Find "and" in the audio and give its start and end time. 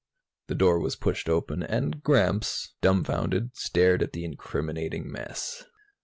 1.61-2.01